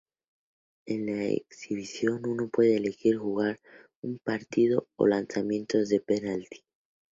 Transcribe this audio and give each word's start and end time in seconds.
En 0.87 1.05
la 1.05 1.25
exhibición, 1.25 2.25
uno 2.25 2.49
puede 2.49 2.75
elegir 2.77 3.17
jugar 3.19 3.59
un 4.03 4.17
partido 4.17 4.87
o 4.95 5.05
lanzamientos 5.05 5.89
de 5.89 5.99
penalty. 5.99 6.65